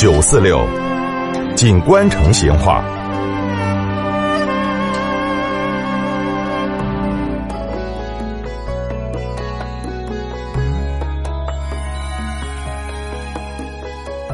[0.00, 0.66] 九四六，
[1.54, 2.82] 锦官城闲话。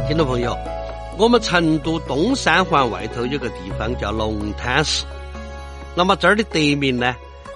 [0.07, 0.57] 听众朋友，
[1.19, 5.05] 我们成都东三环外头有个地方叫龙滩寺，
[5.96, 7.12] 那么这儿的得名呢，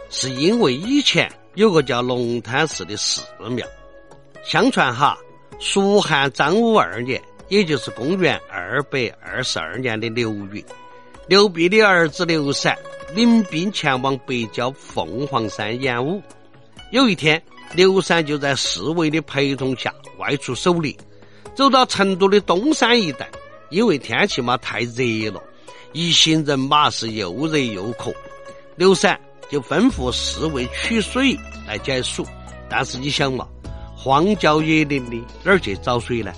[0.08, 3.64] 是因为以前有个叫龙滩寺的寺庙。
[4.42, 5.16] 相传哈，
[5.60, 10.64] 蜀汉张武二年，也就是公元二百二十二年的六月，
[11.26, 12.78] 刘备的儿子刘禅
[13.12, 16.22] 领兵前往北郊凤凰山演武。
[16.92, 17.42] 有一天，
[17.74, 20.96] 刘禅就在侍卫的陪同下外出狩猎，
[21.52, 23.28] 走到成都的东山一带，
[23.70, 25.42] 因为天气嘛太热了，
[25.92, 28.14] 一行人马是又热又渴，
[28.76, 31.36] 刘禅就吩咐侍卫取水
[31.66, 32.24] 来解暑。
[32.68, 33.48] 但是你想嘛？
[33.96, 36.32] 荒郊野岭的哪儿去找水呢？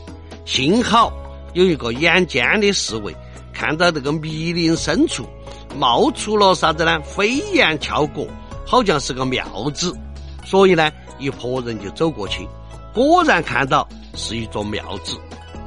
[0.45, 1.13] 幸好
[1.55, 3.15] 有一个眼尖的侍卫
[3.53, 5.25] 看到这个密林深处
[5.77, 7.01] 冒出了啥子呢？
[7.03, 8.27] 飞檐翘角，
[8.67, 9.97] 好像是个庙子，
[10.45, 12.47] 所以呢，一伙人就走过去，
[12.93, 15.17] 果然看到是一座庙子。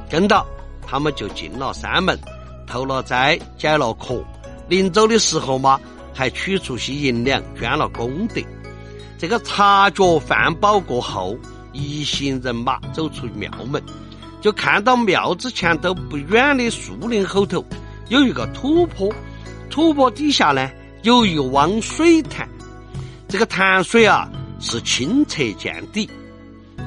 [0.08, 0.46] 跟到
[0.86, 2.18] 他们就进了山门，
[2.66, 4.22] 投了斋，解了渴。
[4.68, 5.80] 临走的时候嘛，
[6.12, 8.40] 还取出些银两捐了功德。
[9.18, 11.36] 这个茶脚饭饱过后。
[11.78, 13.82] 一行人马走出庙门，
[14.40, 17.64] 就看到庙子前头不远的树林后头
[18.08, 19.12] 有一个土坡，
[19.68, 20.70] 土坡底下呢
[21.02, 22.48] 有一汪水潭，
[23.28, 26.08] 这个潭水啊是清澈见底。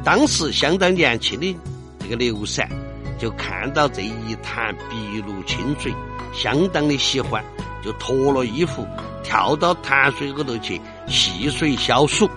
[0.03, 1.56] 当时相当年轻的
[2.00, 2.69] 这个刘禅
[3.17, 5.94] 就看到这一潭碧绿清水，
[6.34, 7.44] 相当的喜欢，
[7.84, 8.88] 就脱了衣服
[9.23, 12.30] 跳到潭水后头去戏水消暑。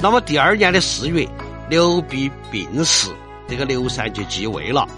[0.00, 1.28] 那么第二年的四月。
[1.70, 3.08] 刘弼病逝，
[3.52, 4.88] 这个刘禅就继位了。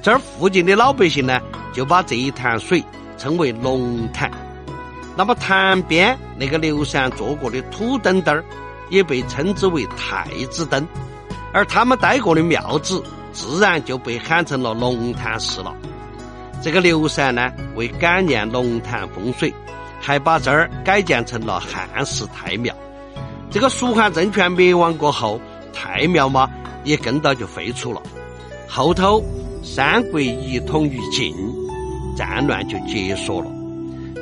[0.00, 1.38] 这儿附近的老百姓呢，
[1.74, 2.82] 就把这一潭水
[3.18, 4.30] 称为龙潭。
[5.14, 8.42] 那么潭边那个刘禅做过的土墩墩儿，
[8.88, 10.88] 也被称之为太子墩。
[11.52, 15.74] 而他们待过的庙子，自然就被喊成了龙潭寺了。
[16.62, 19.52] 这个刘禅呢，为感念龙潭风水，
[20.00, 22.74] 还把这儿改建成了汉室太庙。
[23.50, 25.38] 这个蜀汉政权灭亡过后。
[25.80, 26.50] 太庙嘛，
[26.88, 28.02] 也跟到就废除了。
[28.66, 29.22] 后头
[29.62, 31.34] 三国一统于晋，
[32.16, 33.50] 战乱就结束了。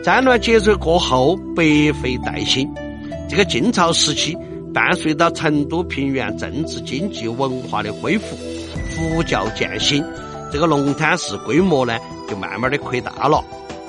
[0.02, 1.62] 战乱结束过后，百
[2.02, 2.68] 废待兴。
[3.28, 4.36] 这个晋朝时期，
[4.74, 8.36] 伴随到成都平原政治、经济、文化的恢复，
[8.90, 10.04] 佛教渐兴，
[10.52, 11.96] 这个龙潭寺规模呢，
[12.28, 13.42] 就慢慢的扩大了。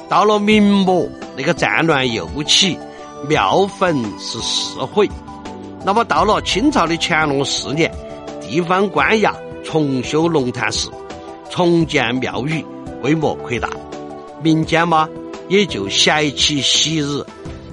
[0.09, 2.77] 到了明末，那个战乱又起，
[3.27, 5.09] 庙坟是四毁。
[5.85, 7.91] 那么到了清朝的乾隆四年，
[8.47, 9.33] 地方官衙
[9.65, 10.89] 重修龙潭寺，
[11.49, 12.63] 重建庙宇，
[13.01, 13.69] 规模扩大，
[14.41, 15.07] 民间嘛
[15.49, 17.21] 也就携起昔日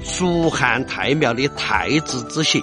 [0.02, 2.60] 蜀汉太庙的太子之形，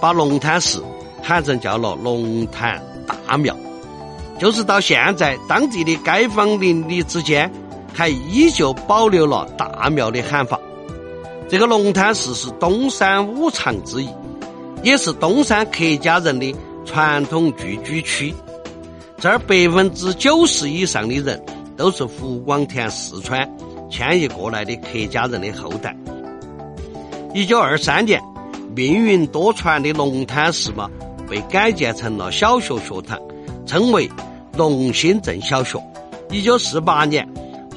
[0.00, 0.82] 把龙潭寺
[1.22, 3.56] 喊成叫了龙潭大庙。
[4.36, 7.48] 就是到现在，当地的街坊邻里之间
[7.92, 10.58] 还依旧保留了大庙的喊法。
[11.48, 14.08] 这个龙潭寺是东山五常之一。
[14.82, 16.54] 也是东山客家人的
[16.84, 18.34] 传统聚居区，
[19.18, 21.42] 这儿百分之九十以上的人
[21.76, 23.48] 都是湖广填四川
[23.90, 25.96] 迁移过来的客家人的后代。
[27.32, 28.22] 一九二三年，
[28.76, 30.88] 命运多舛的龙潭寺嘛，
[31.28, 33.18] 被改建成了小学学堂，
[33.66, 34.08] 称为
[34.56, 35.78] 龙兴镇小学。
[36.30, 37.28] 一九四八年，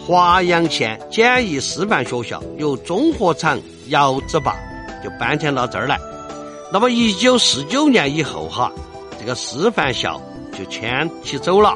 [0.06, 4.56] 华阳县简易师范学校由综合厂姚子坝
[5.04, 5.98] 就搬迁到这儿来。
[6.72, 8.72] 那么，一九四九年以后，哈，
[9.20, 10.22] 这个师范校
[10.58, 11.74] 就迁起走了，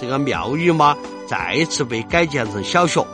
[0.00, 0.96] 这个庙宇嘛，
[1.28, 3.04] 再次被改建成小学，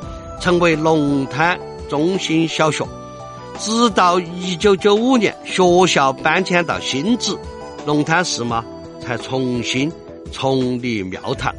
[0.40, 2.86] 成为龙滩中心小学。
[3.58, 7.36] 直到一九九五年，学校搬迁到新址，
[7.84, 8.64] 龙滩寺嘛，
[9.00, 9.92] 才重新
[10.32, 11.54] 重立庙堂，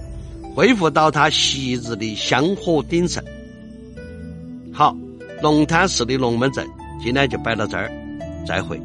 [0.55, 3.23] 恢复到它昔日的香火鼎盛。
[4.73, 4.95] 好，
[5.41, 6.67] 龙滩市的龙门阵
[7.03, 7.91] 今天就摆到这儿，
[8.47, 8.81] 再会。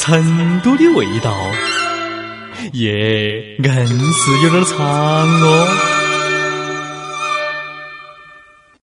[0.00, 1.30] 成都的味道，
[2.72, 5.89] 耶，硬是有点儿长哦。